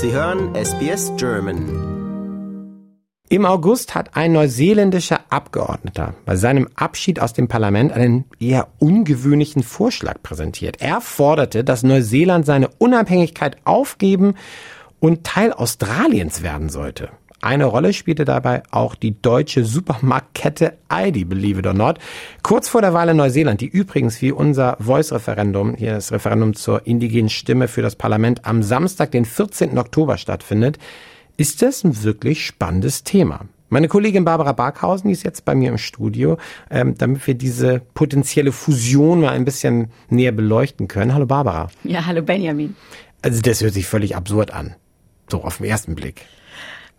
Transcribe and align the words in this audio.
Sie 0.00 0.12
hören 0.12 0.54
SBS 0.54 1.10
German. 1.16 2.86
Im 3.28 3.44
August 3.44 3.96
hat 3.96 4.14
ein 4.14 4.30
neuseeländischer 4.30 5.22
Abgeordneter 5.28 6.14
bei 6.24 6.36
seinem 6.36 6.68
Abschied 6.76 7.18
aus 7.18 7.32
dem 7.32 7.48
Parlament 7.48 7.90
einen 7.90 8.24
eher 8.38 8.68
ungewöhnlichen 8.78 9.64
Vorschlag 9.64 10.22
präsentiert. 10.22 10.76
Er 10.80 11.00
forderte, 11.00 11.64
dass 11.64 11.82
Neuseeland 11.82 12.46
seine 12.46 12.68
Unabhängigkeit 12.78 13.56
aufgeben 13.64 14.34
und 15.00 15.24
Teil 15.24 15.52
Australiens 15.52 16.44
werden 16.44 16.68
sollte. 16.68 17.10
Eine 17.40 17.66
Rolle 17.66 17.92
spielte 17.92 18.24
dabei 18.24 18.64
auch 18.72 18.96
die 18.96 19.20
deutsche 19.22 19.64
Supermarktkette 19.64 20.76
Aldi, 20.88 21.24
believe 21.24 21.60
it 21.60 21.66
or 21.66 21.74
not. 21.74 21.98
Kurz 22.42 22.68
vor 22.68 22.80
der 22.80 22.94
Wahl 22.94 23.10
in 23.10 23.16
Neuseeland, 23.16 23.60
die 23.60 23.68
übrigens 23.68 24.20
wie 24.20 24.32
unser 24.32 24.76
Voice-Referendum, 24.80 25.76
hier 25.76 25.94
das 25.94 26.10
Referendum 26.10 26.54
zur 26.54 26.86
indigenen 26.86 27.28
Stimme 27.28 27.68
für 27.68 27.82
das 27.82 27.94
Parlament 27.94 28.44
am 28.44 28.64
Samstag, 28.64 29.12
den 29.12 29.24
14. 29.24 29.78
Oktober 29.78 30.18
stattfindet, 30.18 30.78
ist 31.36 31.62
das 31.62 31.84
ein 31.84 32.02
wirklich 32.02 32.44
spannendes 32.44 33.04
Thema. 33.04 33.44
Meine 33.68 33.86
Kollegin 33.86 34.24
Barbara 34.24 34.52
Barkhausen, 34.52 35.08
die 35.08 35.12
ist 35.12 35.22
jetzt 35.22 35.44
bei 35.44 35.54
mir 35.54 35.68
im 35.68 35.78
Studio, 35.78 36.38
ähm, 36.70 36.96
damit 36.98 37.24
wir 37.26 37.34
diese 37.34 37.80
potenzielle 37.94 38.50
Fusion 38.50 39.20
mal 39.20 39.30
ein 39.30 39.44
bisschen 39.44 39.92
näher 40.08 40.32
beleuchten 40.32 40.88
können. 40.88 41.14
Hallo 41.14 41.26
Barbara. 41.26 41.68
Ja, 41.84 42.04
hallo 42.06 42.22
Benjamin. 42.22 42.74
Also 43.22 43.40
das 43.42 43.60
hört 43.60 43.74
sich 43.74 43.86
völlig 43.86 44.16
absurd 44.16 44.52
an, 44.52 44.74
so 45.30 45.44
auf 45.44 45.58
den 45.58 45.66
ersten 45.66 45.94
Blick. 45.94 46.24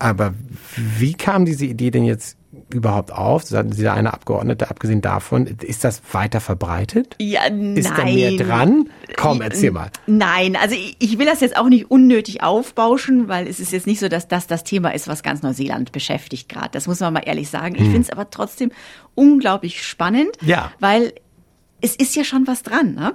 Aber 0.00 0.34
wie 0.76 1.12
kam 1.12 1.44
diese 1.44 1.66
Idee 1.66 1.90
denn 1.90 2.04
jetzt 2.04 2.36
überhaupt 2.72 3.12
auf? 3.12 3.44
Da 3.44 3.60
eine 3.60 4.12
Abgeordnete, 4.12 4.70
abgesehen 4.70 5.02
davon, 5.02 5.46
ist 5.46 5.84
das 5.84 6.02
weiter 6.12 6.40
verbreitet? 6.40 7.16
Ja, 7.20 7.42
nein. 7.50 7.76
Ist 7.76 7.90
da 7.90 8.04
mehr 8.04 8.32
dran? 8.32 8.88
Komm, 9.16 9.42
erzähl 9.42 9.70
mal. 9.70 9.90
Nein, 10.06 10.56
also 10.56 10.74
ich 10.98 11.18
will 11.18 11.26
das 11.26 11.40
jetzt 11.40 11.56
auch 11.56 11.68
nicht 11.68 11.90
unnötig 11.90 12.42
aufbauschen, 12.42 13.28
weil 13.28 13.46
es 13.46 13.60
ist 13.60 13.72
jetzt 13.72 13.86
nicht 13.86 14.00
so, 14.00 14.08
dass 14.08 14.26
das 14.26 14.46
das 14.46 14.64
Thema 14.64 14.94
ist, 14.94 15.06
was 15.06 15.22
ganz 15.22 15.42
Neuseeland 15.42 15.92
beschäftigt 15.92 16.48
gerade. 16.48 16.70
Das 16.72 16.86
muss 16.86 17.00
man 17.00 17.12
mal 17.12 17.20
ehrlich 17.20 17.50
sagen. 17.50 17.74
Ich 17.74 17.82
hm. 17.82 17.92
finde 17.92 18.02
es 18.02 18.10
aber 18.10 18.30
trotzdem 18.30 18.72
unglaublich 19.14 19.84
spannend, 19.84 20.30
ja. 20.40 20.72
weil 20.80 21.12
es 21.80 21.96
ist 21.96 22.14
ja 22.16 22.24
schon 22.24 22.46
was 22.46 22.62
dran. 22.62 22.94
Ne? 22.94 23.14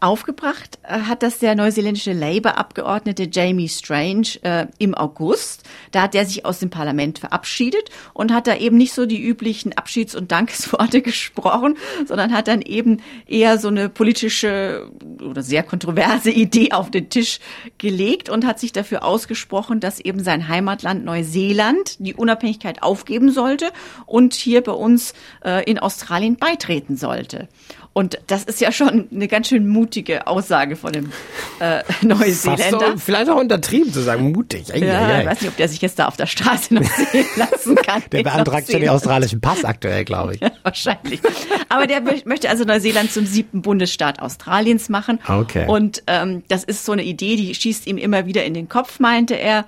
Aufgebracht 0.00 0.78
äh, 0.82 1.00
hat 1.00 1.22
das 1.22 1.38
der 1.38 1.54
neuseeländische 1.54 2.12
Labour-Abgeordnete 2.12 3.28
Jamie 3.30 3.68
Strange 3.68 4.38
äh, 4.42 4.66
im 4.78 4.94
August. 4.94 5.64
Da 5.92 6.02
hat 6.02 6.14
er 6.14 6.24
sich 6.24 6.44
aus 6.44 6.58
dem 6.58 6.70
Parlament 6.70 7.18
verabschiedet 7.18 7.90
und 8.12 8.32
hat 8.32 8.46
da 8.46 8.56
eben 8.56 8.76
nicht 8.76 8.92
so 8.92 9.06
die 9.06 9.22
üblichen 9.22 9.72
Abschieds- 9.72 10.14
und 10.14 10.32
Dankesworte 10.32 11.02
gesprochen, 11.02 11.76
sondern 12.06 12.32
hat 12.32 12.48
dann 12.48 12.62
eben 12.62 12.98
eher 13.26 13.58
so 13.58 13.68
eine 13.68 13.88
politische 13.88 14.90
oder 15.22 15.42
sehr 15.42 15.62
kontroverse 15.62 16.30
Idee 16.30 16.72
auf 16.72 16.90
den 16.90 17.10
Tisch 17.10 17.40
gelegt 17.78 18.28
und 18.28 18.46
hat 18.46 18.58
sich 18.58 18.72
dafür 18.72 19.04
ausgesprochen, 19.04 19.80
dass 19.80 20.00
eben 20.00 20.22
sein 20.22 20.48
Heimatland 20.48 21.04
Neuseeland 21.04 21.96
die 21.98 22.14
Unabhängigkeit 22.14 22.82
aufgeben 22.82 23.30
sollte 23.30 23.70
und 24.06 24.34
hier 24.34 24.62
bei 24.62 24.72
uns 24.72 25.14
äh, 25.44 25.64
in 25.64 25.78
Australien 25.78 26.36
beitreten 26.36 26.96
sollte. 26.96 27.48
Und 27.92 28.20
das 28.28 28.44
ist 28.44 28.60
ja 28.60 28.70
schon 28.70 29.08
eine 29.12 29.26
ganz 29.26 29.48
schön 29.48 29.66
mutige 29.66 30.28
Aussage 30.28 30.76
von 30.76 30.92
dem 30.92 31.12
äh, 31.58 31.82
Neuseeländer. 32.06 32.92
So, 32.92 32.98
vielleicht 32.98 33.28
auch 33.28 33.36
untertrieben 33.36 33.92
zu 33.92 34.00
sagen, 34.00 34.30
mutig. 34.30 34.68
Ja, 34.68 34.76
ja, 34.76 35.20
ich 35.20 35.26
weiß 35.26 35.40
nicht, 35.40 35.50
ob 35.50 35.56
der 35.56 35.68
sich 35.68 35.82
jetzt 35.82 35.98
da 35.98 36.06
auf 36.06 36.16
der 36.16 36.26
Straße 36.26 36.72
noch 36.72 36.84
sehen 37.12 37.26
lassen 37.34 37.74
kann. 37.74 38.02
der 38.12 38.22
beantragt 38.22 38.70
schon 38.70 38.80
den 38.80 38.90
australischen 38.90 39.40
Pass 39.40 39.64
aktuell, 39.64 40.04
glaube 40.04 40.34
ich. 40.34 40.40
Ja, 40.40 40.52
wahrscheinlich. 40.62 41.20
Aber 41.68 41.88
der 41.88 42.00
möchte 42.00 42.48
also 42.48 42.62
Neuseeland 42.62 43.10
zum 43.10 43.26
siebten 43.26 43.60
Bundesstaat 43.60 44.20
Australiens 44.20 44.88
machen. 44.88 45.18
Okay. 45.26 45.66
Und 45.66 46.04
ähm, 46.06 46.44
das 46.46 46.62
ist 46.62 46.84
so 46.84 46.92
eine 46.92 47.02
Idee, 47.02 47.34
die 47.34 47.52
schießt 47.52 47.88
ihm 47.88 47.98
immer 47.98 48.24
wieder 48.24 48.44
in 48.44 48.54
den 48.54 48.68
Kopf, 48.68 49.00
meinte 49.00 49.34
er. 49.34 49.66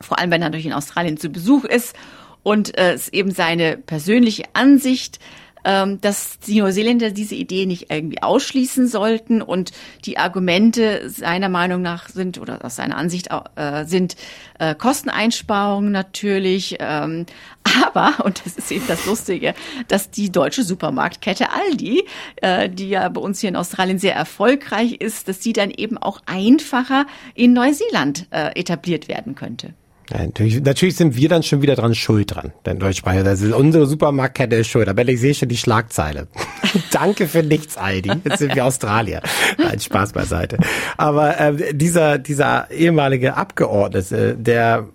Vor 0.00 0.18
allem, 0.18 0.32
wenn 0.32 0.42
er 0.42 0.48
natürlich 0.48 0.66
in 0.66 0.72
Australien 0.72 1.16
zu 1.16 1.28
Besuch 1.28 1.64
ist. 1.64 1.94
Und 2.42 2.76
äh, 2.76 2.94
es 2.94 3.02
ist 3.02 3.14
eben 3.14 3.30
seine 3.30 3.76
persönliche 3.76 4.42
Ansicht, 4.52 5.20
dass 5.64 6.38
die 6.40 6.60
Neuseeländer 6.60 7.10
diese 7.10 7.34
Idee 7.34 7.66
nicht 7.66 7.90
irgendwie 7.90 8.22
ausschließen 8.22 8.88
sollten 8.88 9.42
und 9.42 9.72
die 10.04 10.18
Argumente 10.18 11.08
seiner 11.08 11.48
Meinung 11.48 11.82
nach 11.82 12.08
sind 12.08 12.38
oder 12.38 12.64
aus 12.64 12.76
seiner 12.76 12.96
Ansicht 12.96 13.28
äh, 13.56 13.84
sind 13.84 14.16
äh, 14.58 14.74
Kosteneinsparungen 14.74 15.92
natürlich, 15.92 16.76
ähm, 16.80 17.26
aber, 17.86 18.24
und 18.24 18.44
das 18.44 18.56
ist 18.56 18.70
eben 18.70 18.86
das 18.86 19.06
Lustige, 19.06 19.54
dass 19.88 20.10
die 20.10 20.30
deutsche 20.30 20.64
Supermarktkette 20.64 21.50
Aldi, 21.50 22.04
äh, 22.36 22.68
die 22.68 22.88
ja 22.88 23.08
bei 23.08 23.20
uns 23.20 23.40
hier 23.40 23.48
in 23.48 23.56
Australien 23.56 23.98
sehr 23.98 24.14
erfolgreich 24.14 24.94
ist, 24.94 25.28
dass 25.28 25.40
die 25.40 25.52
dann 25.52 25.70
eben 25.70 25.98
auch 25.98 26.20
einfacher 26.26 27.06
in 27.34 27.52
Neuseeland 27.52 28.26
äh, 28.30 28.58
etabliert 28.58 29.08
werden 29.08 29.34
könnte. 29.34 29.74
Ja, 30.12 30.26
natürlich, 30.26 30.62
natürlich 30.62 30.96
sind 30.96 31.16
wir 31.16 31.28
dann 31.28 31.42
schon 31.42 31.62
wieder 31.62 31.74
dran 31.74 31.94
schuld 31.94 32.34
dran, 32.34 32.52
denn 32.66 32.78
Deutschsprache, 32.78 33.24
das 33.24 33.40
ist 33.40 33.52
unsere 33.54 33.86
Supermarktkette 33.86 34.56
ist 34.56 34.68
schuld. 34.68 34.88
Aber 34.88 35.08
ich 35.08 35.20
sehe 35.20 35.34
schon 35.34 35.48
die 35.48 35.56
Schlagzeile. 35.56 36.28
Danke 36.90 37.26
für 37.26 37.42
nichts, 37.42 37.78
Aldi. 37.78 38.12
Jetzt 38.24 38.38
sind 38.38 38.54
wir 38.54 38.66
Australier. 38.66 39.22
Nein, 39.56 39.80
Spaß 39.80 40.12
beiseite. 40.12 40.58
Aber 40.98 41.40
äh, 41.40 41.74
dieser, 41.74 42.18
dieser 42.18 42.70
ehemalige 42.70 43.36
Abgeordnete, 43.36 44.36
der, 44.38 44.88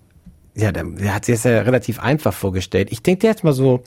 ja, 0.54 0.70
der, 0.70 0.84
der 0.84 1.14
hat 1.14 1.24
sich 1.24 1.34
das 1.34 1.44
ja 1.44 1.62
relativ 1.62 1.98
einfach 1.98 2.32
vorgestellt. 2.32 2.88
Ich 2.92 3.02
denke 3.02 3.26
jetzt 3.26 3.42
mal 3.42 3.52
so, 3.52 3.82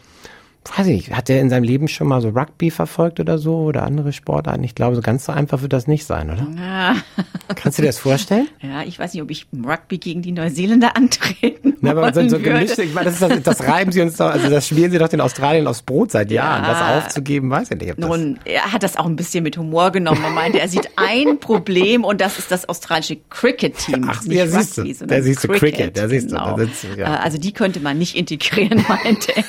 weiß 0.64 0.88
ich 0.88 0.94
nicht, 0.94 1.16
hat 1.16 1.30
er 1.30 1.42
in 1.42 1.50
seinem 1.50 1.64
Leben 1.64 1.88
schon 1.88 2.08
mal 2.08 2.22
so 2.22 2.30
Rugby 2.30 2.70
verfolgt 2.70 3.20
oder 3.20 3.40
so 3.40 3.58
oder 3.58 3.84
andere 3.84 4.14
Sportarten? 4.14 4.64
Ich 4.64 4.76
glaube, 4.76 4.96
so 4.96 5.02
ganz 5.02 5.26
so 5.26 5.32
einfach 5.32 5.62
wird 5.64 5.74
das 5.74 5.88
nicht 5.88 6.06
sein, 6.06 6.30
oder? 6.30 6.48
Ja. 6.56 6.96
Kannst 7.56 7.80
du 7.80 7.82
dir 7.82 7.90
das 7.90 7.98
vorstellen? 7.98 8.48
Ja, 8.62 8.84
ich 8.84 9.00
weiß 9.00 9.14
nicht, 9.14 9.24
ob 9.24 9.32
ich 9.32 9.48
im 9.52 9.66
Rugby 9.66 9.98
gegen 9.98 10.22
die 10.22 10.32
Neuseeländer 10.32 10.96
antreten 10.96 11.76
Na, 11.82 11.92
aber 11.92 12.14
so, 12.14 12.28
so 12.30 12.40
gemischt, 12.40 12.78
ich 12.78 12.94
meine, 12.94 13.10
das, 13.10 13.20
das, 13.20 13.42
das 13.42 13.68
reiben 13.68 13.92
sie 13.92 14.02
uns 14.02 14.18
doch, 14.18 14.30
also 14.30 14.50
das 14.50 14.68
spielen 14.68 14.92
sie 14.92 15.00
doch 15.00 15.10
den 15.10 15.22
Australien 15.22 15.66
aufs 15.66 15.82
Brot 15.82 16.12
seit 16.12 16.30
Jahren. 16.30 16.64
Ja. 16.64 16.98
Das 16.98 17.06
aufzugeben, 17.06 17.50
weiß 17.50 17.72
ich 17.72 17.80
nicht. 17.80 17.98
Nun, 17.98 18.40
er 18.46 18.72
hat 18.72 18.84
das 18.84 18.98
auch 18.98 19.08
ein 19.08 19.16
bisschen 19.16 19.44
mit 19.44 19.58
Humor 19.58 19.92
genommen. 19.92 20.24
Er 20.24 20.30
meinte, 20.30 20.60
er 20.60 20.68
sieht 20.68 20.90
ein 20.96 21.40
Problem 21.40 22.04
und 22.04 22.22
das 22.22 22.38
ist 22.38 22.52
das 22.52 22.70
australische 22.70 23.18
Cricket-Team. 23.30 24.06
Ach, 24.08 24.24
der 24.24 24.48
siehst 24.48 24.78
du, 24.78 24.84
der 24.84 25.24
siehst 25.24 25.44
du 25.44 25.48
Cricket, 25.48 25.98
der 25.98 26.08
siehst 26.08 26.32
du. 26.32 26.36
Genau. 26.36 26.58
Ja. 26.98 27.16
Also 27.16 27.40
die 27.40 27.52
könnte 27.52 27.80
man 27.80 27.98
nicht 27.98 28.16
integrieren, 28.16 28.86
meinte 28.88 29.36
er. 29.36 29.44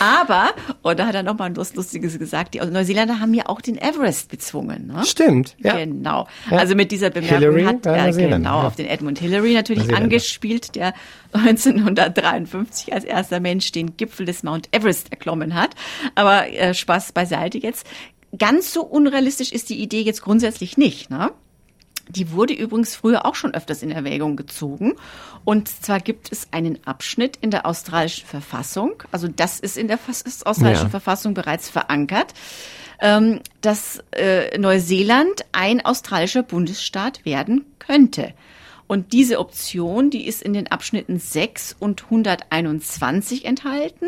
Aber, 0.00 0.54
und 0.80 0.98
da 0.98 1.06
hat 1.06 1.14
er 1.14 1.22
nochmal 1.22 1.54
was 1.56 1.74
Lustiges 1.74 2.18
gesagt, 2.18 2.54
die 2.54 2.58
Neuseeländer 2.58 3.20
haben 3.20 3.34
ja 3.34 3.46
auch 3.46 3.60
den 3.60 3.76
Everest 3.76 4.30
bezwungen. 4.30 4.86
Ne? 4.86 5.04
Stimmt, 5.04 5.56
ja. 5.58 5.76
Genau. 5.76 6.26
Ja. 6.50 6.56
Also 6.56 6.74
mit 6.74 6.90
dieser 6.90 7.10
Bemerkung 7.10 7.38
Hillary, 7.38 7.64
hat 7.64 7.84
er 7.84 8.10
genau 8.10 8.62
ja. 8.62 8.66
auf 8.66 8.76
den 8.76 8.86
Edmund 8.86 9.18
Hillary 9.18 9.52
natürlich 9.52 9.94
angespielt, 9.94 10.74
der 10.74 10.94
1953 11.32 12.94
als 12.94 13.04
erster 13.04 13.40
Mensch 13.40 13.72
den 13.72 13.96
Gipfel 13.98 14.24
des 14.24 14.42
Mount 14.42 14.68
Everest 14.72 15.12
erklommen 15.12 15.54
hat. 15.54 15.70
Aber 16.14 16.48
äh, 16.48 16.72
Spaß 16.72 17.12
beiseite 17.12 17.58
jetzt. 17.58 17.86
Ganz 18.38 18.72
so 18.72 18.82
unrealistisch 18.82 19.52
ist 19.52 19.70
die 19.70 19.82
Idee 19.82 20.02
jetzt 20.02 20.22
grundsätzlich 20.22 20.78
nicht. 20.78 21.10
Ne? 21.10 21.32
Die 22.10 22.32
wurde 22.32 22.54
übrigens 22.54 22.94
früher 22.94 23.24
auch 23.26 23.34
schon 23.34 23.54
öfters 23.54 23.82
in 23.82 23.90
Erwägung 23.90 24.36
gezogen. 24.36 24.94
Und 25.44 25.68
zwar 25.68 26.00
gibt 26.00 26.30
es 26.32 26.48
einen 26.52 26.78
Abschnitt 26.86 27.36
in 27.40 27.50
der 27.50 27.66
australischen 27.66 28.26
Verfassung, 28.26 29.02
also 29.10 29.28
das 29.28 29.60
ist 29.60 29.76
in 29.76 29.88
der 29.88 29.98
australischen 30.44 30.86
ja. 30.86 30.90
Verfassung 30.90 31.34
bereits 31.34 31.70
verankert, 31.70 32.34
ähm, 33.00 33.40
dass 33.60 34.02
äh, 34.12 34.58
Neuseeland 34.58 35.44
ein 35.52 35.84
australischer 35.84 36.42
Bundesstaat 36.42 37.24
werden 37.24 37.64
könnte. 37.78 38.34
Und 38.86 39.12
diese 39.12 39.38
Option, 39.38 40.10
die 40.10 40.26
ist 40.26 40.42
in 40.42 40.52
den 40.52 40.66
Abschnitten 40.66 41.20
6 41.20 41.76
und 41.78 42.04
121 42.04 43.44
enthalten. 43.44 44.06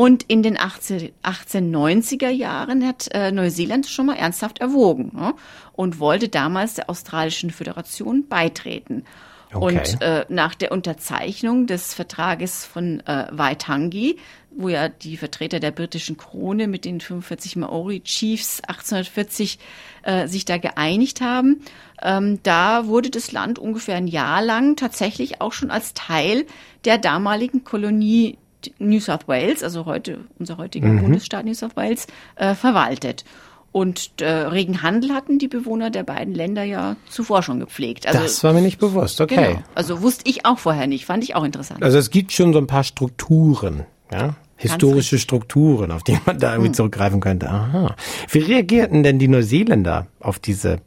Und 0.00 0.22
in 0.22 0.42
den 0.42 0.58
18, 0.58 1.12
1890er 1.22 2.30
Jahren 2.30 2.86
hat 2.86 3.08
äh, 3.12 3.32
Neuseeland 3.32 3.86
schon 3.86 4.06
mal 4.06 4.16
ernsthaft 4.16 4.58
erwogen 4.58 5.10
ne? 5.12 5.34
und 5.74 6.00
wollte 6.00 6.30
damals 6.30 6.72
der 6.72 6.88
australischen 6.88 7.50
Föderation 7.50 8.26
beitreten. 8.26 9.04
Okay. 9.52 9.62
Und 9.62 10.00
äh, 10.00 10.24
nach 10.30 10.54
der 10.54 10.72
Unterzeichnung 10.72 11.66
des 11.66 11.92
Vertrages 11.92 12.64
von 12.64 13.00
äh, 13.00 13.26
Waitangi, 13.30 14.16
wo 14.52 14.70
ja 14.70 14.88
die 14.88 15.18
Vertreter 15.18 15.60
der 15.60 15.70
britischen 15.70 16.16
Krone 16.16 16.66
mit 16.66 16.86
den 16.86 17.02
45 17.02 17.56
Maori 17.56 18.00
Chiefs 18.00 18.62
1840 18.62 19.58
äh, 20.04 20.26
sich 20.28 20.46
da 20.46 20.56
geeinigt 20.56 21.20
haben, 21.20 21.60
ähm, 22.00 22.38
da 22.42 22.86
wurde 22.86 23.10
das 23.10 23.32
Land 23.32 23.58
ungefähr 23.58 23.96
ein 23.96 24.06
Jahr 24.06 24.40
lang 24.40 24.76
tatsächlich 24.76 25.42
auch 25.42 25.52
schon 25.52 25.70
als 25.70 25.92
Teil 25.92 26.46
der 26.86 26.96
damaligen 26.96 27.64
Kolonie 27.64 28.38
New 28.78 29.00
South 29.00 29.26
Wales, 29.26 29.62
also 29.62 29.86
heute 29.86 30.18
unser 30.38 30.58
heutiger 30.58 30.88
mhm. 30.88 31.02
Bundesstaat 31.02 31.44
New 31.44 31.54
South 31.54 31.76
Wales, 31.76 32.06
äh, 32.36 32.54
verwaltet. 32.54 33.24
Und 33.72 34.20
äh, 34.20 34.26
regen 34.28 34.82
Handel 34.82 35.12
hatten 35.12 35.38
die 35.38 35.46
Bewohner 35.46 35.90
der 35.90 36.02
beiden 36.02 36.34
Länder 36.34 36.64
ja 36.64 36.96
zuvor 37.08 37.42
schon 37.42 37.60
gepflegt. 37.60 38.06
Also, 38.06 38.18
das 38.18 38.42
war 38.42 38.52
mir 38.52 38.62
nicht 38.62 38.80
bewusst, 38.80 39.20
okay. 39.20 39.54
Genau. 39.54 39.62
Also 39.76 40.02
wusste 40.02 40.28
ich 40.28 40.44
auch 40.44 40.58
vorher 40.58 40.88
nicht, 40.88 41.06
fand 41.06 41.22
ich 41.22 41.36
auch 41.36 41.44
interessant. 41.44 41.82
Also 41.82 41.96
es 41.96 42.10
gibt 42.10 42.32
schon 42.32 42.52
so 42.52 42.58
ein 42.58 42.66
paar 42.66 42.82
Strukturen, 42.82 43.84
ja, 44.10 44.34
historische 44.56 45.18
Strukturen, 45.18 45.92
auf 45.92 46.02
die 46.02 46.18
man 46.26 46.38
da 46.38 46.52
irgendwie 46.52 46.68
hm. 46.68 46.74
zurückgreifen 46.74 47.20
könnte. 47.20 47.48
Aha. 47.48 47.94
Wie 48.28 48.40
reagierten 48.40 49.04
denn 49.04 49.20
die 49.20 49.28
Neuseeländer 49.28 50.08
auf 50.18 50.40
diese 50.40 50.80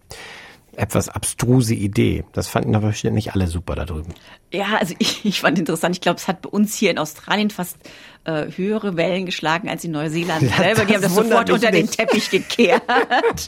etwas 0.75 1.09
abstruse 1.09 1.73
Idee. 1.73 2.25
Das 2.33 2.47
fanden 2.47 2.75
aber 2.75 2.93
nicht 3.03 3.33
alle 3.33 3.47
super 3.47 3.75
da 3.75 3.85
drüben. 3.85 4.13
Ja, 4.51 4.77
also 4.79 4.95
ich, 4.99 5.25
ich 5.25 5.41
fand 5.41 5.59
interessant. 5.59 5.95
Ich 5.95 6.01
glaube, 6.01 6.19
es 6.19 6.27
hat 6.27 6.41
bei 6.41 6.49
uns 6.49 6.75
hier 6.75 6.91
in 6.91 6.97
Australien 6.97 7.49
fast 7.49 7.77
äh, 8.25 8.45
höhere 8.55 8.95
Wellen 8.95 9.25
geschlagen 9.25 9.67
als 9.67 9.83
in 9.83 9.91
Neuseeland 9.91 10.43
ja, 10.43 10.55
selber. 10.55 10.85
Die 10.85 10.93
haben 10.93 11.01
das 11.01 11.15
sofort 11.15 11.49
unter 11.49 11.71
nicht. 11.71 11.99
den 11.99 12.07
Teppich 12.07 12.29
gekehrt. 12.29 12.81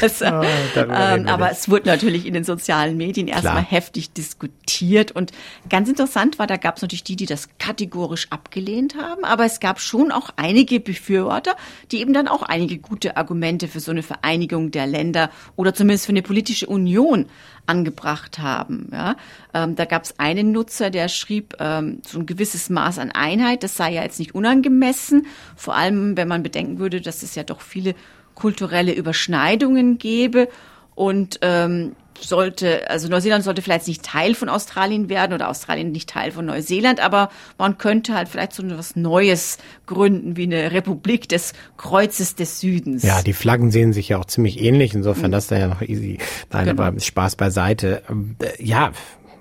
also, 0.00 0.24
oh, 0.26 0.42
ähm, 0.76 1.28
aber 1.28 1.50
es 1.50 1.68
wurde 1.68 1.88
natürlich 1.88 2.26
in 2.26 2.34
den 2.34 2.44
sozialen 2.44 2.96
Medien 2.96 3.28
erstmal 3.28 3.62
heftig 3.62 4.12
diskutiert. 4.12 5.12
Und 5.12 5.32
ganz 5.68 5.88
interessant 5.88 6.38
war, 6.38 6.46
da 6.46 6.56
gab 6.56 6.76
es 6.76 6.82
natürlich 6.82 7.04
die, 7.04 7.16
die 7.16 7.26
das 7.26 7.48
kategorisch 7.58 8.26
abgelehnt 8.30 8.96
haben. 8.96 9.24
Aber 9.24 9.44
es 9.44 9.60
gab 9.60 9.80
schon 9.80 10.10
auch 10.10 10.30
einige 10.36 10.80
Befürworter, 10.80 11.56
die 11.92 12.00
eben 12.00 12.12
dann 12.12 12.28
auch 12.28 12.42
einige 12.42 12.78
gute 12.78 13.16
Argumente 13.16 13.68
für 13.68 13.80
so 13.80 13.92
eine 13.92 14.02
Vereinigung 14.02 14.70
der 14.70 14.86
Länder 14.86 15.30
oder 15.56 15.72
zumindest 15.72 16.06
für 16.06 16.12
eine 16.12 16.22
politische 16.22 16.66
Union 16.66 17.26
angebracht 17.66 18.38
haben. 18.38 18.88
Ja, 18.92 19.16
ähm, 19.52 19.76
da 19.76 19.84
gab 19.84 20.04
es 20.04 20.18
einen 20.18 20.52
Nutzer, 20.52 20.90
der 20.90 21.08
schrieb, 21.08 21.54
ähm, 21.60 22.02
so 22.06 22.18
ein 22.18 22.26
gewisses 22.26 22.70
Maß 22.70 22.98
an 22.98 23.10
Einheit, 23.10 23.62
das 23.62 23.76
sei 23.76 23.92
ja 23.92 24.02
jetzt 24.02 24.18
nicht 24.18 24.34
unangemessen, 24.34 25.26
vor 25.56 25.74
allem 25.74 26.16
wenn 26.16 26.28
man 26.28 26.42
bedenken 26.42 26.78
würde, 26.78 27.00
dass 27.00 27.22
es 27.22 27.34
ja 27.34 27.42
doch 27.42 27.60
viele 27.60 27.94
kulturelle 28.34 28.92
Überschneidungen 28.92 29.98
gäbe. 29.98 30.48
Und 30.94 31.38
ähm, 31.42 31.96
sollte, 32.20 32.88
also 32.90 33.08
Neuseeland 33.08 33.44
sollte 33.44 33.62
vielleicht 33.62 33.88
nicht 33.88 34.02
Teil 34.02 34.34
von 34.34 34.48
Australien 34.48 35.08
werden 35.08 35.32
oder 35.32 35.48
Australien 35.48 35.92
nicht 35.92 36.08
Teil 36.08 36.32
von 36.32 36.46
Neuseeland, 36.46 37.00
aber 37.00 37.30
man 37.58 37.78
könnte 37.78 38.14
halt 38.14 38.28
vielleicht 38.28 38.52
so 38.52 38.62
etwas 38.62 38.96
Neues 38.96 39.58
gründen, 39.86 40.36
wie 40.36 40.44
eine 40.44 40.72
Republik 40.72 41.28
des 41.28 41.52
Kreuzes 41.76 42.34
des 42.34 42.60
Südens. 42.60 43.02
Ja, 43.02 43.22
die 43.22 43.32
Flaggen 43.32 43.70
sehen 43.70 43.92
sich 43.92 44.10
ja 44.10 44.18
auch 44.18 44.24
ziemlich 44.24 44.60
ähnlich, 44.60 44.94
insofern 44.94 45.28
mhm. 45.30 45.32
das 45.32 45.46
da 45.48 45.58
ja 45.58 45.68
noch 45.68 45.82
easy. 45.82 46.18
Nein, 46.50 46.66
genau. 46.66 46.82
aber 46.82 47.00
Spaß 47.00 47.36
beiseite. 47.36 48.02
Ähm, 48.08 48.36
ja, 48.58 48.92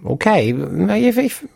Okay, 0.04 0.54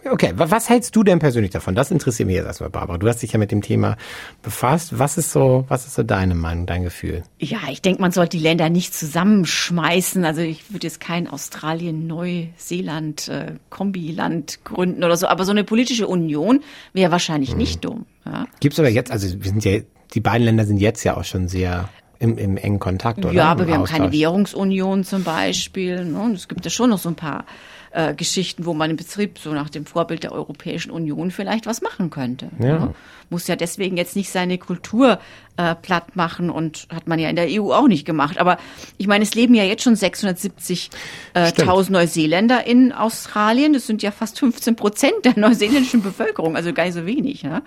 okay. 0.10 0.32
Was 0.36 0.70
hältst 0.70 0.96
du 0.96 1.04
denn 1.04 1.20
persönlich 1.20 1.52
davon? 1.52 1.76
Das 1.76 1.92
interessiert 1.92 2.28
mich 2.28 2.36
jetzt 2.38 2.46
erstmal, 2.46 2.70
Barbara. 2.70 2.98
Du 2.98 3.08
hast 3.08 3.22
dich 3.22 3.34
ja 3.34 3.40
mit 3.40 3.52
dem 3.52 3.62
Thema 3.62 3.98
befasst. 4.42 4.98
Was 4.98 5.18
ist 5.18 5.32
so, 5.32 5.66
was 5.68 5.86
ist 5.86 5.96
so 5.96 6.04
deine 6.04 6.34
Meinung, 6.34 6.66
dein 6.66 6.84
Gefühl? 6.84 7.24
Ja, 7.40 7.60
ich 7.70 7.82
denke, 7.82 8.02
man 8.02 8.12
sollte 8.12 8.38
die 8.38 8.44
Länder 8.44 8.70
nicht 8.70 8.94
zusammenschmeißen. 8.94 10.24
Also 10.24 10.42
ich 10.42 10.72
würde 10.72 10.88
jetzt 10.88 11.02
kein 11.02 11.28
Australien, 11.28 12.08
Neuseeland, 12.08 13.28
äh, 13.28 13.54
gründen 13.70 15.04
oder 15.04 15.18
so. 15.18 15.28
Aber 15.28 15.44
so 15.44 15.52
eine 15.52 15.66
politische 15.66 16.08
Union 16.08 16.62
wäre 16.94 17.12
wahrscheinlich 17.12 17.52
hm. 17.52 17.58
nicht 17.58 17.84
dumm. 17.84 18.06
Ja. 18.26 18.48
Gibt's 18.62 18.80
aber 18.80 18.90
jetzt, 18.90 19.12
also 19.12 19.28
wir 19.44 19.50
sind 19.50 19.66
ja, 19.66 19.80
die 20.14 20.22
beiden 20.22 20.46
Länder 20.46 20.66
sind 20.66 20.78
jetzt 20.78 21.04
ja 21.04 21.18
auch 21.18 21.26
schon 21.26 21.48
sehr 21.50 21.90
im, 22.20 22.38
im 22.38 22.58
engen 22.58 22.80
Kontakt, 22.80 23.20
oder? 23.20 23.34
Ja, 23.34 23.46
aber 23.46 23.68
wir 23.68 23.80
Austausch. 23.80 23.92
haben 23.92 24.04
keine 24.04 24.12
Währungsunion 24.12 25.04
zum 25.04 25.24
Beispiel. 25.24 26.06
Ne? 26.06 26.20
Und 26.20 26.34
es 26.34 26.48
gibt 26.48 26.66
ja 26.66 26.72
schon 26.72 26.90
noch 26.90 26.98
so 26.98 27.10
ein 27.10 27.16
paar 27.16 27.46
äh, 27.92 28.14
Geschichten, 28.14 28.66
wo 28.66 28.74
man 28.74 28.90
im 28.90 28.98
Betrieb 28.98 29.40
so 29.40 29.52
nach 29.54 29.70
dem 29.70 29.86
Vorbild 29.86 30.24
der 30.24 30.32
Europäischen 30.32 30.92
Union 30.92 31.32
vielleicht 31.32 31.66
was 31.66 31.82
machen 31.82 32.10
könnte. 32.10 32.50
Ja. 32.60 32.80
Ne? 32.80 32.96
Muss 33.30 33.48
ja 33.48 33.56
deswegen 33.56 33.98
jetzt 33.98 34.16
nicht 34.16 34.30
seine 34.30 34.58
Kultur 34.58 35.20
äh, 35.58 35.76
platt 35.76 36.16
machen 36.16 36.50
und 36.50 36.88
hat 36.94 37.08
man 37.08 37.20
ja 37.20 37.30
in 37.30 37.36
der 37.36 37.48
EU 37.50 37.74
auch 37.74 37.88
nicht 37.88 38.06
gemacht. 38.06 38.38
Aber 38.38 38.58
ich 38.98 39.08
meine, 39.08 39.24
es 39.24 39.36
leben 39.36 39.54
ja 39.54 39.64
jetzt 39.64 39.84
schon 39.84 39.96
670.000 39.96 40.90
äh, 41.34 41.92
Neuseeländer 41.92 42.66
in 42.66 42.94
Australien. 42.94 43.74
Das 43.74 43.88
sind 43.88 44.02
ja 44.02 44.12
fast 44.12 44.40
15 44.40 44.76
Prozent 44.76 45.26
der 45.26 45.38
neuseeländischen 45.38 46.02
Bevölkerung, 46.02 46.56
also 46.56 46.74
gar 46.74 46.86
nicht 46.86 46.94
so 46.94 47.06
wenig. 47.06 47.44
Ne? 47.44 47.64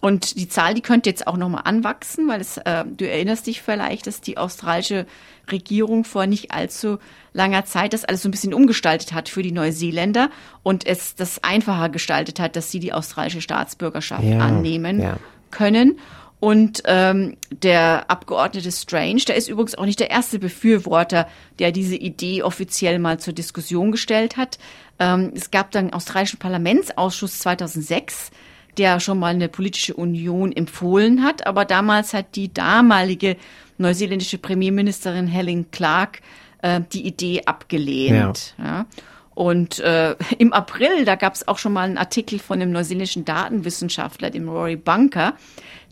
Und 0.00 0.36
die 0.36 0.48
Zahl, 0.48 0.74
die 0.74 0.82
könnte 0.82 1.08
jetzt 1.08 1.26
auch 1.26 1.36
nochmal 1.36 1.62
anwachsen, 1.64 2.28
weil 2.28 2.40
es, 2.40 2.58
äh, 2.58 2.84
du 2.84 3.08
erinnerst 3.08 3.46
dich 3.46 3.62
vielleicht, 3.62 4.06
dass 4.06 4.20
die 4.20 4.36
australische 4.36 5.06
Regierung 5.50 6.04
vor 6.04 6.26
nicht 6.26 6.50
allzu 6.52 6.98
langer 7.32 7.64
Zeit 7.64 7.92
das 7.92 8.04
alles 8.04 8.22
so 8.22 8.28
ein 8.28 8.32
bisschen 8.32 8.54
umgestaltet 8.54 9.12
hat 9.12 9.28
für 9.28 9.42
die 9.42 9.52
Neuseeländer 9.52 10.30
und 10.62 10.86
es 10.86 11.14
das 11.14 11.42
einfacher 11.42 11.88
gestaltet 11.88 12.40
hat, 12.40 12.56
dass 12.56 12.70
sie 12.70 12.80
die 12.80 12.92
australische 12.92 13.40
Staatsbürgerschaft 13.40 14.24
ja, 14.24 14.38
annehmen 14.38 15.00
ja. 15.00 15.18
können. 15.50 15.98
Und 16.38 16.82
ähm, 16.84 17.36
der 17.50 18.10
Abgeordnete 18.10 18.70
Strange, 18.70 19.22
der 19.26 19.36
ist 19.36 19.48
übrigens 19.48 19.74
auch 19.76 19.86
nicht 19.86 20.00
der 20.00 20.10
erste 20.10 20.38
Befürworter, 20.38 21.26
der 21.58 21.72
diese 21.72 21.96
Idee 21.96 22.42
offiziell 22.42 22.98
mal 22.98 23.18
zur 23.18 23.32
Diskussion 23.32 23.90
gestellt 23.90 24.36
hat. 24.36 24.58
Ähm, 24.98 25.32
es 25.34 25.50
gab 25.50 25.70
dann 25.70 25.86
einen 25.86 25.94
australischen 25.94 26.38
Parlamentsausschuss 26.38 27.38
2006, 27.38 28.30
der 28.78 29.00
schon 29.00 29.18
mal 29.18 29.34
eine 29.34 29.48
politische 29.48 29.94
Union 29.94 30.52
empfohlen 30.52 31.22
hat. 31.22 31.46
Aber 31.46 31.64
damals 31.64 32.14
hat 32.14 32.36
die 32.36 32.52
damalige 32.52 33.36
neuseeländische 33.78 34.38
Premierministerin 34.38 35.26
Helen 35.26 35.70
Clark 35.70 36.20
äh, 36.62 36.80
die 36.92 37.06
Idee 37.06 37.42
abgelehnt. 37.44 38.54
Ja. 38.58 38.64
ja. 38.64 38.86
Und 39.34 39.80
äh, 39.80 40.16
im 40.38 40.54
April, 40.54 41.04
da 41.04 41.14
gab 41.14 41.34
es 41.34 41.46
auch 41.46 41.58
schon 41.58 41.74
mal 41.74 41.82
einen 41.82 41.98
Artikel 41.98 42.38
von 42.38 42.60
einem 42.60 42.72
neuseeländischen 42.72 43.26
Datenwissenschaftler, 43.26 44.30
dem 44.30 44.48
Rory 44.48 44.76
Bunker, 44.76 45.34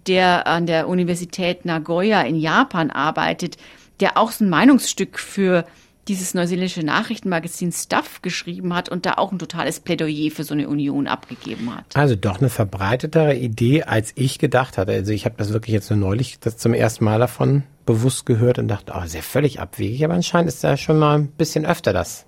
der 0.06 0.46
an 0.46 0.66
der 0.66 0.88
Universität 0.88 1.66
Nagoya 1.66 2.22
in 2.22 2.36
Japan 2.36 2.90
arbeitet, 2.90 3.58
der 4.00 4.16
auch 4.16 4.30
so 4.30 4.44
ein 4.44 4.50
Meinungsstück 4.50 5.18
für 5.18 5.66
dieses 6.08 6.34
neuseeländische 6.34 6.82
Nachrichtenmagazin 6.82 7.72
Stuff 7.72 8.22
geschrieben 8.22 8.74
hat 8.74 8.88
und 8.88 9.06
da 9.06 9.14
auch 9.14 9.32
ein 9.32 9.38
totales 9.38 9.80
Plädoyer 9.80 10.30
für 10.30 10.44
so 10.44 10.54
eine 10.54 10.68
Union 10.68 11.06
abgegeben 11.06 11.74
hat. 11.74 11.84
Also 11.94 12.16
doch 12.16 12.40
eine 12.40 12.50
verbreitetere 12.50 13.34
Idee, 13.34 13.84
als 13.84 14.12
ich 14.14 14.38
gedacht 14.38 14.78
hatte. 14.78 14.92
Also 14.92 15.12
ich 15.12 15.24
habe 15.24 15.36
das 15.38 15.52
wirklich 15.52 15.72
jetzt 15.72 15.90
nur 15.90 15.98
neulich 15.98 16.38
das 16.40 16.56
zum 16.56 16.74
ersten 16.74 17.04
Mal 17.04 17.18
davon 17.18 17.64
bewusst 17.86 18.26
gehört 18.26 18.58
und 18.58 18.68
dachte, 18.68 18.92
oh, 18.96 19.02
ist 19.02 19.14
ja 19.14 19.22
völlig 19.22 19.60
abwegig, 19.60 20.04
aber 20.04 20.14
anscheinend 20.14 20.48
ist 20.48 20.64
da 20.64 20.76
schon 20.76 20.98
mal 20.98 21.18
ein 21.18 21.28
bisschen 21.28 21.66
öfter 21.66 21.92
das, 21.92 22.26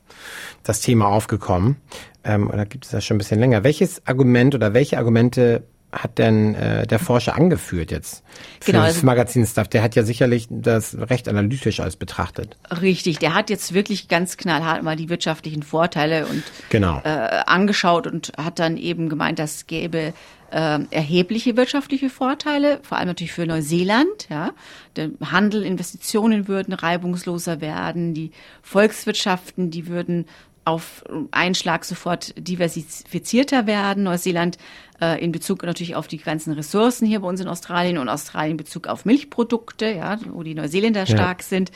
das 0.62 0.80
Thema 0.80 1.08
aufgekommen. 1.08 1.76
Ähm, 2.24 2.50
oder 2.50 2.66
gibt 2.66 2.84
es 2.84 2.90
das 2.90 3.04
schon 3.04 3.16
ein 3.16 3.18
bisschen 3.18 3.40
länger? 3.40 3.64
Welches 3.64 4.06
Argument 4.06 4.54
oder 4.54 4.74
welche 4.74 4.98
Argumente 4.98 5.62
hat 5.96 6.18
denn 6.18 6.54
äh, 6.54 6.86
der 6.86 6.98
Forscher 6.98 7.34
angeführt 7.34 7.90
jetzt 7.90 8.22
für 8.60 8.72
genau, 8.72 8.84
das 8.84 8.96
also 8.96 9.06
Magazin 9.06 9.46
Stuff? 9.46 9.68
Der 9.68 9.82
hat 9.82 9.94
ja 9.94 10.02
sicherlich 10.02 10.46
das 10.50 10.96
recht 10.98 11.28
analytisch 11.28 11.80
als 11.80 11.96
betrachtet. 11.96 12.56
Richtig, 12.80 13.18
der 13.18 13.34
hat 13.34 13.50
jetzt 13.50 13.74
wirklich 13.74 14.08
ganz 14.08 14.36
knallhart 14.36 14.82
mal 14.82 14.96
die 14.96 15.08
wirtschaftlichen 15.08 15.62
Vorteile 15.62 16.26
und 16.26 16.42
genau. 16.68 17.00
äh, 17.04 17.08
angeschaut 17.46 18.06
und 18.06 18.32
hat 18.36 18.58
dann 18.58 18.76
eben 18.76 19.08
gemeint, 19.08 19.38
das 19.38 19.66
gäbe 19.66 20.12
äh, 20.50 20.78
erhebliche 20.90 21.56
wirtschaftliche 21.56 22.10
Vorteile, 22.10 22.80
vor 22.82 22.98
allem 22.98 23.08
natürlich 23.08 23.32
für 23.32 23.46
Neuseeland. 23.46 24.28
Ja, 24.28 24.52
der 24.96 25.10
Handel, 25.24 25.62
Investitionen 25.62 26.48
würden 26.48 26.72
reibungsloser 26.72 27.60
werden, 27.60 28.14
die 28.14 28.30
Volkswirtschaften, 28.62 29.70
die 29.70 29.86
würden 29.86 30.26
auf 30.66 31.04
einen 31.30 31.54
Schlag 31.54 31.84
sofort 31.84 32.34
diversifizierter 32.36 33.66
werden. 33.66 34.02
Neuseeland 34.02 34.58
äh, 35.00 35.22
in 35.22 35.30
Bezug 35.30 35.62
natürlich 35.62 35.94
auf 35.94 36.08
die 36.08 36.18
ganzen 36.18 36.52
Ressourcen 36.52 37.06
hier 37.06 37.20
bei 37.20 37.28
uns 37.28 37.40
in 37.40 37.46
Australien 37.46 37.98
und 37.98 38.08
Australien 38.08 38.52
in 38.52 38.56
Bezug 38.56 38.88
auf 38.88 39.04
Milchprodukte, 39.04 39.86
ja, 39.86 40.18
wo 40.28 40.42
die 40.42 40.54
Neuseeländer 40.54 41.04
ja. 41.04 41.06
stark 41.06 41.42
sind. 41.42 41.70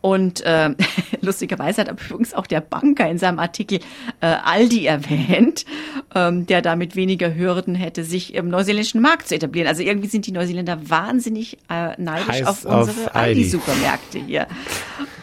Und 0.00 0.42
äh, 0.42 0.70
lustigerweise 1.20 1.82
hat 1.82 1.90
übrigens 1.90 2.34
auch 2.34 2.46
der 2.46 2.60
Banker 2.60 3.08
in 3.08 3.18
seinem 3.18 3.38
Artikel 3.38 3.80
äh, 4.20 4.26
Aldi 4.26 4.86
erwähnt, 4.86 5.64
ähm, 6.14 6.46
der 6.46 6.62
damit 6.62 6.96
weniger 6.96 7.34
Hürden 7.34 7.74
hätte, 7.74 8.04
sich 8.04 8.34
im 8.34 8.48
neuseeländischen 8.48 9.00
Markt 9.00 9.28
zu 9.28 9.34
etablieren. 9.34 9.68
Also 9.68 9.82
irgendwie 9.82 10.08
sind 10.08 10.26
die 10.26 10.32
Neuseeländer 10.32 10.88
wahnsinnig 10.88 11.58
äh, 11.68 12.00
neidisch 12.00 12.28
Heiß 12.28 12.46
auf 12.46 12.64
unsere 12.64 13.14
Aldi-Supermärkte 13.14 14.18
hier. 14.18 14.46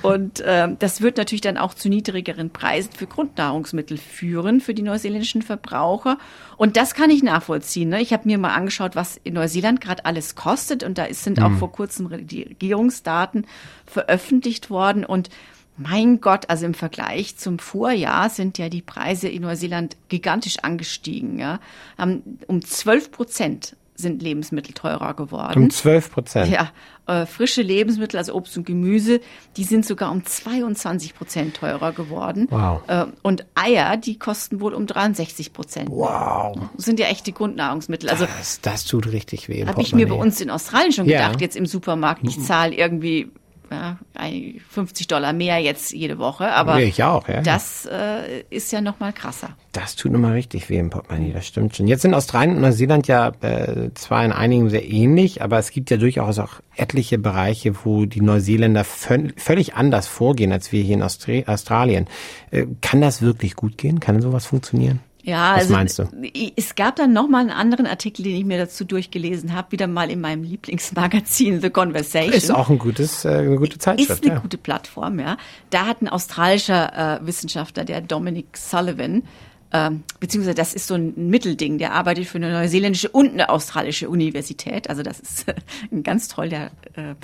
Und 0.03 0.43
ähm, 0.45 0.75
das 0.79 0.99
wird 0.99 1.15
natürlich 1.15 1.41
dann 1.41 1.57
auch 1.57 1.73
zu 1.73 1.87
niedrigeren 1.87 2.49
Preisen 2.49 2.91
für 2.91 3.07
Grundnahrungsmittel 3.07 3.97
führen 3.97 4.59
für 4.59 4.73
die 4.73 4.81
neuseeländischen 4.81 5.41
Verbraucher. 5.41 6.17
Und 6.57 6.75
das 6.75 6.93
kann 6.93 7.09
ich 7.09 7.23
nachvollziehen. 7.23 7.87
Ne? 7.87 8.01
Ich 8.01 8.11
habe 8.11 8.27
mir 8.27 8.37
mal 8.37 8.53
angeschaut, 8.53 8.97
was 8.97 9.17
in 9.23 9.35
Neuseeland 9.35 9.79
gerade 9.79 10.03
alles 10.05 10.35
kostet. 10.35 10.83
Und 10.83 10.97
da 10.97 11.05
sind 11.11 11.37
mhm. 11.37 11.43
auch 11.45 11.51
vor 11.53 11.71
kurzem 11.71 12.27
die 12.27 12.43
Regierungsdaten 12.43 13.47
veröffentlicht 13.85 14.62
worden. 14.69 15.05
Und 15.05 15.29
mein 15.77 16.21
Gott, 16.21 16.49
also 16.49 16.65
im 16.65 16.73
Vergleich 16.73 17.37
zum 17.37 17.59
Vorjahr 17.59 18.29
sind 18.29 18.57
ja 18.57 18.69
die 18.69 18.81
Preise 18.81 19.27
in 19.27 19.41
Neuseeland 19.41 19.97
gigantisch 20.07 20.59
angestiegen. 20.59 21.39
Ja? 21.39 21.59
Um 21.97 22.61
12 22.61 23.11
Prozent 23.11 23.75
sind 23.95 24.21
Lebensmittel 24.21 24.73
teurer 24.73 25.13
geworden. 25.13 25.63
Um 25.63 25.69
12 25.69 26.11
Prozent? 26.11 26.51
Ja, 26.51 26.71
äh, 27.05 27.25
frische 27.25 27.61
Lebensmittel, 27.61 28.17
also 28.17 28.33
Obst 28.33 28.57
und 28.57 28.65
Gemüse, 28.65 29.19
die 29.55 29.63
sind 29.63 29.85
sogar 29.85 30.11
um 30.11 30.25
22 30.25 31.15
Prozent 31.15 31.55
teurer 31.57 31.91
geworden. 31.91 32.47
Wow. 32.49 32.81
Äh, 32.87 33.05
und 33.21 33.45
Eier, 33.55 33.97
die 33.97 34.17
kosten 34.17 34.61
wohl 34.61 34.73
um 34.73 34.87
63 34.87 35.53
Prozent. 35.53 35.89
Wow. 35.89 36.57
Sind 36.77 36.99
ja 36.99 37.07
echte 37.07 37.31
Grundnahrungsmittel. 37.31 38.09
Also 38.09 38.25
das, 38.25 38.61
das 38.61 38.85
tut 38.85 39.11
richtig 39.11 39.47
weh. 39.49 39.65
Habe 39.65 39.81
ich 39.81 39.93
mir 39.93 40.07
bei 40.07 40.15
uns 40.15 40.41
in 40.41 40.49
Australien 40.49 40.91
schon 40.91 41.07
gedacht, 41.07 41.35
ja. 41.35 41.41
jetzt 41.41 41.55
im 41.55 41.65
Supermarkt, 41.65 42.23
ich 42.23 42.41
zahle 42.41 42.73
irgendwie 42.73 43.31
ja, 43.71 43.97
50 44.69 45.07
Dollar 45.07 45.33
mehr 45.33 45.59
jetzt 45.59 45.93
jede 45.93 46.17
Woche, 46.17 46.51
aber 46.51 46.79
ich 46.81 47.03
auch, 47.03 47.27
ja. 47.27 47.41
das 47.41 47.85
äh, 47.85 48.41
ist 48.49 48.71
ja 48.71 48.81
noch 48.81 48.99
mal 48.99 49.13
krasser. 49.13 49.49
Das 49.71 49.95
tut 49.95 50.11
nochmal 50.11 50.33
richtig 50.33 50.69
weh 50.69 50.77
im 50.77 50.89
Portemonnaie, 50.89 51.33
das 51.33 51.47
stimmt 51.47 51.75
schon. 51.75 51.87
Jetzt 51.87 52.03
sind 52.03 52.13
Australien 52.13 52.55
und 52.55 52.61
Neuseeland 52.61 53.07
ja 53.07 53.31
äh, 53.41 53.91
zwar 53.95 54.23
in 54.23 54.31
einigen 54.31 54.69
sehr 54.69 54.87
ähnlich, 54.87 55.41
aber 55.41 55.57
es 55.59 55.71
gibt 55.71 55.89
ja 55.89 55.97
durchaus 55.97 56.39
auch 56.39 56.61
etliche 56.75 57.17
Bereiche, 57.17 57.73
wo 57.83 58.05
die 58.05 58.21
Neuseeländer 58.21 58.83
völlig 58.83 59.75
anders 59.75 60.07
vorgehen 60.07 60.51
als 60.51 60.71
wir 60.71 60.83
hier 60.83 60.95
in 60.95 61.03
Austri 61.03 61.43
Australien. 61.47 62.07
Äh, 62.51 62.65
kann 62.81 63.01
das 63.01 63.21
wirklich 63.21 63.55
gut 63.55 63.77
gehen? 63.77 63.99
Kann 63.99 64.21
sowas 64.21 64.45
funktionieren? 64.45 64.99
Ja, 65.23 65.53
Was 65.53 65.61
also, 65.61 65.73
meinst 65.73 65.99
du? 65.99 66.03
Es 66.57 66.75
gab 66.75 66.97
dann 66.97 67.13
noch 67.13 67.29
mal 67.29 67.39
einen 67.39 67.49
anderen 67.49 67.87
Artikel, 67.87 68.23
den 68.23 68.35
ich 68.35 68.43
mir 68.43 68.57
dazu 68.57 68.83
durchgelesen 68.83 69.53
habe, 69.53 69.71
wieder 69.71 69.87
mal 69.87 70.11
in 70.11 70.19
meinem 70.19 70.43
Lieblingsmagazin 70.43 71.61
The 71.61 71.69
Conversation. 71.69 72.33
Ist 72.33 72.51
auch 72.51 72.69
ein 72.69 72.77
gutes, 72.77 73.23
äh, 73.23 73.29
eine 73.29 73.55
gute 73.55 73.77
Zeitschrift. 73.77 74.11
Ist 74.11 74.23
eine 74.25 74.33
ja. 74.33 74.39
gute 74.39 74.57
Plattform, 74.57 75.19
ja. 75.19 75.37
Da 75.69 75.85
hat 75.85 76.01
ein 76.01 76.09
australischer 76.09 77.21
äh, 77.21 77.25
Wissenschaftler, 77.25 77.85
der 77.85 78.01
Dominic 78.01 78.57
Sullivan, 78.57 79.23
ähm, 79.71 80.03
beziehungsweise 80.19 80.55
das 80.55 80.73
ist 80.73 80.87
so 80.87 80.95
ein 80.95 81.13
Mittelding, 81.29 81.77
der 81.77 81.93
arbeitet 81.93 82.25
für 82.25 82.37
eine 82.37 82.51
neuseeländische 82.51 83.07
und 83.09 83.31
eine 83.31 83.49
australische 83.49 84.09
Universität. 84.09 84.89
Also 84.89 85.03
das 85.03 85.21
ist 85.21 85.47
äh, 85.47 85.55
ganz 86.03 86.27
toll, 86.27 86.49
der 86.49 86.65
äh, 86.95 87.15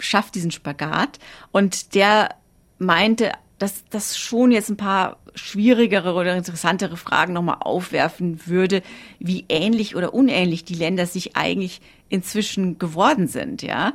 schafft 0.00 0.34
diesen 0.34 0.50
Spagat. 0.50 1.18
Und 1.52 1.94
der 1.94 2.30
meinte, 2.78 3.32
dass 3.58 3.84
das 3.90 4.16
schon 4.16 4.52
jetzt 4.52 4.70
ein 4.70 4.76
paar 4.76 5.18
schwierigere 5.34 6.14
oder 6.14 6.36
interessantere 6.36 6.96
Fragen 6.96 7.32
nochmal 7.32 7.58
aufwerfen 7.60 8.46
würde, 8.46 8.82
wie 9.18 9.44
ähnlich 9.48 9.96
oder 9.96 10.14
unähnlich 10.14 10.64
die 10.64 10.74
Länder 10.74 11.06
sich 11.06 11.36
eigentlich 11.36 11.80
inzwischen 12.08 12.78
geworden 12.78 13.28
sind, 13.28 13.62
ja. 13.62 13.92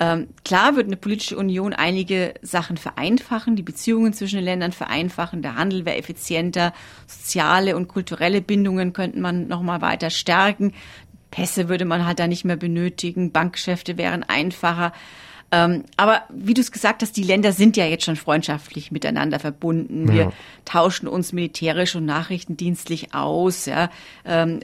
Ähm, 0.00 0.28
klar 0.44 0.76
wird 0.76 0.86
eine 0.86 0.96
politische 0.96 1.36
Union 1.36 1.72
einige 1.72 2.34
Sachen 2.40 2.76
vereinfachen, 2.76 3.56
die 3.56 3.64
Beziehungen 3.64 4.12
zwischen 4.12 4.36
den 4.36 4.44
Ländern 4.44 4.70
vereinfachen, 4.70 5.42
der 5.42 5.56
Handel 5.56 5.84
wäre 5.84 5.96
effizienter, 5.96 6.72
soziale 7.08 7.76
und 7.76 7.88
kulturelle 7.88 8.40
Bindungen 8.40 8.92
könnten 8.92 9.20
man 9.20 9.48
nochmal 9.48 9.80
weiter 9.80 10.10
stärken, 10.10 10.72
Pässe 11.30 11.68
würde 11.68 11.84
man 11.84 12.06
halt 12.06 12.20
da 12.20 12.26
nicht 12.26 12.44
mehr 12.44 12.56
benötigen, 12.56 13.32
Bankgeschäfte 13.32 13.98
wären 13.98 14.22
einfacher. 14.22 14.92
Ähm, 15.50 15.84
aber 15.96 16.22
wie 16.28 16.54
du 16.54 16.60
es 16.60 16.72
gesagt 16.72 17.02
hast, 17.02 17.16
die 17.16 17.22
Länder 17.22 17.52
sind 17.52 17.76
ja 17.76 17.86
jetzt 17.86 18.04
schon 18.04 18.16
freundschaftlich 18.16 18.90
miteinander 18.92 19.38
verbunden. 19.38 20.12
Wir 20.12 20.22
ja. 20.22 20.32
tauschen 20.64 21.08
uns 21.08 21.32
militärisch 21.32 21.96
und 21.96 22.04
nachrichtendienstlich 22.04 23.14
aus. 23.14 23.66
Ja. 23.66 23.90
Ähm, 24.24 24.60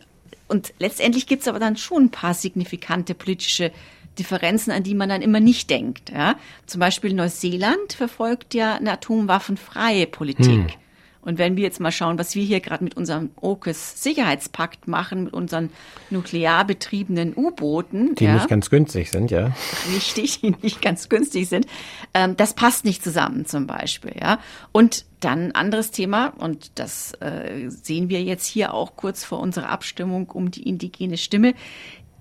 und 0.46 0.74
letztendlich 0.78 1.26
gibt 1.26 1.42
es 1.42 1.48
aber 1.48 1.58
dann 1.58 1.76
schon 1.76 2.04
ein 2.04 2.10
paar 2.10 2.34
signifikante 2.34 3.14
politische 3.14 3.72
Differenzen, 4.18 4.72
an 4.72 4.82
die 4.82 4.94
man 4.94 5.08
dann 5.08 5.22
immer 5.22 5.40
nicht 5.40 5.70
denkt. 5.70 6.10
Ja. 6.10 6.36
Zum 6.66 6.80
Beispiel 6.80 7.14
Neuseeland 7.14 7.94
verfolgt 7.94 8.54
ja 8.54 8.74
eine 8.74 8.92
atomwaffenfreie 8.92 10.06
Politik. 10.06 10.46
Hm. 10.46 10.83
Und 11.24 11.38
wenn 11.38 11.56
wir 11.56 11.64
jetzt 11.64 11.80
mal 11.80 11.90
schauen, 11.90 12.18
was 12.18 12.34
wir 12.34 12.44
hier 12.44 12.60
gerade 12.60 12.84
mit 12.84 12.96
unserem 12.96 13.30
AUKUS-Sicherheitspakt 13.40 14.86
machen, 14.86 15.24
mit 15.24 15.32
unseren 15.32 15.70
nuklear 16.10 16.66
betriebenen 16.66 17.32
U-Booten. 17.34 18.14
Die 18.14 18.24
ja, 18.24 18.34
nicht 18.34 18.48
ganz 18.48 18.68
günstig 18.68 19.10
sind, 19.10 19.30
ja. 19.30 19.52
Richtig, 19.94 20.40
die 20.40 20.54
nicht 20.60 20.82
ganz 20.82 21.08
günstig 21.08 21.48
sind. 21.48 21.66
Ähm, 22.12 22.36
das 22.36 22.52
passt 22.54 22.84
nicht 22.84 23.02
zusammen 23.02 23.46
zum 23.46 23.66
Beispiel, 23.66 24.12
ja. 24.20 24.38
Und 24.72 25.06
dann 25.20 25.46
ein 25.46 25.54
anderes 25.54 25.90
Thema, 25.90 26.34
und 26.38 26.78
das 26.78 27.12
äh, 27.20 27.70
sehen 27.70 28.10
wir 28.10 28.22
jetzt 28.22 28.46
hier 28.46 28.74
auch 28.74 28.94
kurz 28.96 29.24
vor 29.24 29.40
unserer 29.40 29.70
Abstimmung 29.70 30.28
um 30.30 30.50
die 30.50 30.68
indigene 30.68 31.16
Stimme. 31.16 31.54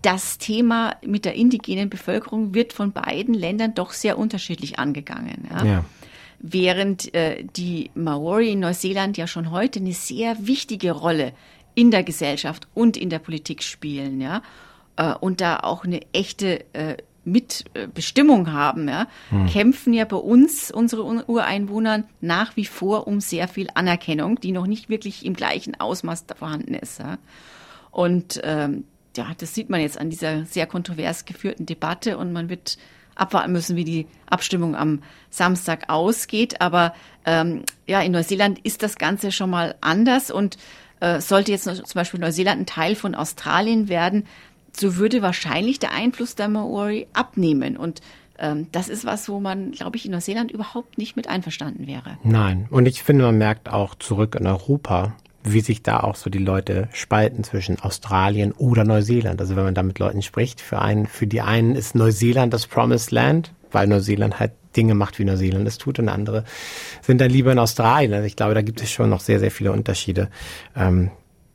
Das 0.02 0.38
Thema 0.38 0.96
mit 1.06 1.26
der 1.26 1.34
indigenen 1.36 1.90
Bevölkerung 1.90 2.54
wird 2.54 2.72
von 2.72 2.94
beiden 2.94 3.34
Ländern 3.34 3.74
doch 3.74 3.92
sehr 3.92 4.18
unterschiedlich 4.18 4.80
angegangen. 4.80 5.48
Ja. 5.50 5.66
ja 5.66 5.86
während 6.44 7.14
äh, 7.16 7.44
die 7.56 7.90
Maori 7.96 8.52
in 8.52 8.60
Neuseeland 8.60 9.18
ja 9.18 9.26
schon 9.26 9.50
heute 9.50 9.80
eine 9.80 9.94
sehr 9.94 10.46
wichtige 10.46 10.92
Rolle 10.92 11.34
in 11.74 11.90
der 11.90 12.04
Gesellschaft 12.04 12.68
und 12.76 12.98
in 12.98 13.10
der 13.10 13.20
Politik 13.20 13.64
spielen, 13.64 14.22
ja, 14.22 14.44
äh, 14.98 15.14
und 15.14 15.42
da 15.42 15.62
auch 15.62 15.86
eine 15.86 16.02
echte 16.12 16.66
äh, 16.74 16.98
Mitbestimmung 17.24 18.52
haben, 18.52 18.90
ja, 18.90 19.08
hm. 19.30 19.48
kämpfen 19.48 19.94
ja 19.94 20.04
bei 20.04 20.18
uns, 20.18 20.70
unsere 20.70 21.04
Ureinwohner, 21.26 22.04
nach 22.20 22.58
wie 22.58 22.66
vor 22.66 23.08
um 23.08 23.22
sehr 23.22 23.48
viel 23.48 23.70
Anerkennung, 23.74 24.40
die 24.42 24.52
noch 24.52 24.68
nicht 24.68 24.90
wirklich 24.90 25.26
im 25.26 25.34
gleichen 25.36 25.80
Ausmaß 25.80 26.26
vorhanden 26.36 26.74
ist. 26.74 27.00
Ja. 27.00 27.18
Und 27.90 28.42
ähm, 28.44 28.84
ja, 29.16 29.32
das 29.38 29.56
sieht 29.56 29.70
man 29.70 29.80
jetzt 29.80 29.98
an 29.98 30.10
dieser 30.10 30.46
sehr 30.46 30.68
kontrovers 30.68 31.24
geführten 31.24 31.66
Debatte 31.66 32.18
und 32.18 32.34
man 32.34 32.50
wird 32.50 32.78
abwarten 33.16 33.52
müssen, 33.52 33.76
wie 33.76 33.84
die 33.84 34.08
Abstimmung 34.30 34.76
am 34.76 35.02
Samstag 35.30 35.90
ausgeht. 35.90 36.62
Aber 36.62 36.94
ähm, 37.26 37.64
ja, 37.88 38.02
in 38.02 38.12
Neuseeland 38.12 38.60
ist 38.60 38.84
das 38.84 38.98
Ganze 38.98 39.32
schon 39.32 39.50
mal 39.50 39.76
anders 39.82 40.32
und 40.32 40.58
äh, 41.00 41.20
sollte 41.22 41.52
jetzt 41.52 41.64
zum 41.64 41.84
Beispiel 41.94 42.20
Neuseeland 42.20 42.62
ein 42.62 42.66
Teil 42.66 42.96
von 42.96 43.16
Australien 43.16 43.90
werden, 43.90 44.26
so 44.76 44.96
würde 44.96 45.22
wahrscheinlich 45.22 45.80
der 45.80 45.94
Einfluss 45.94 46.36
der 46.36 46.50
Maori 46.50 47.08
abnehmen 47.14 47.78
und 47.78 48.02
ähm, 48.40 48.68
das 48.72 48.90
ist 48.90 49.06
was, 49.06 49.30
wo 49.30 49.40
man, 49.40 49.72
glaube 49.72 49.98
ich, 49.98 50.06
in 50.06 50.12
Neuseeland 50.12 50.52
überhaupt 50.52 50.98
nicht 50.98 51.16
mit 51.16 51.28
einverstanden 51.28 51.88
wäre. 51.88 52.18
Nein. 52.24 52.68
Und 52.72 52.88
ich 52.88 53.04
finde, 53.04 53.26
man 53.26 53.38
merkt 53.38 53.70
auch 53.70 53.96
zurück 53.96 54.36
in 54.36 54.48
Europa, 54.48 55.16
wie 55.44 55.62
sich 55.62 55.84
da 55.84 56.00
auch 56.00 56.16
so 56.16 56.30
die 56.30 56.40
Leute 56.40 56.88
spalten 56.94 57.44
zwischen 57.44 57.80
Australien 57.80 58.52
oder 58.54 58.84
Neuseeland. 58.84 59.40
Also 59.42 59.56
wenn 59.56 59.64
man 59.64 59.76
da 59.76 59.84
mit 59.84 60.00
Leuten 60.00 60.22
spricht, 60.22 60.62
für 60.62 60.80
einen, 60.80 61.06
für 61.06 61.28
die 61.28 61.42
einen 61.42 61.76
ist 61.76 61.96
Neuseeland 61.96 62.54
das 62.54 62.68
Promised 62.68 63.12
Land, 63.12 63.54
weil 63.72 63.88
Neuseeland 63.88 64.40
halt 64.40 64.52
Dinge 64.76 64.96
macht, 64.96 65.20
wie 65.20 65.26
Neuseeland 65.26 65.68
es 65.68 65.78
tut, 65.78 66.00
und 66.00 66.10
andere 66.10 66.44
sind 67.02 67.22
dann 67.22 67.30
lieber 67.30 67.52
in 67.52 67.60
Australien. 67.60 68.14
Also 68.14 68.26
ich 68.26 68.36
glaube, 68.36 68.56
da 68.56 68.62
gibt 68.62 68.82
es 68.82 68.92
schon 68.92 69.10
noch 69.10 69.20
sehr, 69.20 69.40
sehr 69.40 69.52
viele 69.52 69.72
Unterschiede, 69.72 70.30
ähm, 70.76 71.12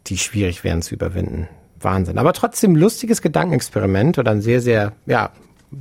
die 0.06 0.18
schwierig 0.18 0.64
wären 0.64 0.82
zu 0.82 0.94
überwinden. 0.94 1.48
Wahnsinn. 1.80 2.18
Aber 2.18 2.32
trotzdem 2.32 2.76
lustiges 2.76 3.22
Gedankenexperiment 3.22 4.18
oder 4.18 4.32
ein 4.32 4.40
sehr, 4.40 4.60
sehr, 4.60 4.92
ja, 5.06 5.30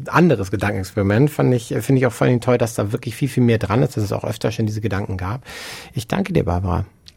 anderes 0.08 0.52
Gedankenexperiment. 0.52 1.30
Fand 1.30 1.54
ich, 1.54 1.68
finde 1.68 2.00
ich 2.00 2.06
auch 2.06 2.12
vor 2.12 2.28
allem 2.28 2.42
toll, 2.42 2.58
dass 2.58 2.76
da 2.76 2.92
wirklich 2.92 3.16
viel, 3.16 3.30
viel 3.30 3.44
mehr 3.44 3.58
dran 3.58 3.82
ist, 3.84 3.98
dass 3.98 4.04
es 4.04 4.12
auch 4.12 4.24
öfter 4.24 4.52
schon 4.52 4.66
diese 4.66 4.82
Gedanken 4.82 5.18
gab. 5.18 5.46
Ich 5.94 6.08
danke 6.08 6.34
dir, 6.34 6.44
Barbara. 6.44 6.86